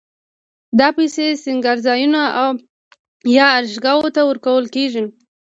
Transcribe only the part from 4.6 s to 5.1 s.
کېږي